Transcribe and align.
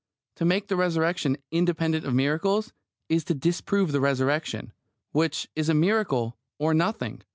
To 0.37 0.45
make 0.45 0.67
the 0.67 0.75
Resurrection 0.75 1.37
"independent 1.51 2.05
of 2.05 2.15
miracles" 2.15 2.73
is 3.07 3.23
to 3.25 3.35
disprove 3.35 3.91
the 3.91 3.99
Resurrection, 4.01 4.73
which 5.11 5.47
is 5.55 5.69
a 5.69 5.75
miracle 5.75 6.39
or 6.57 6.73
nothing. 6.73 7.21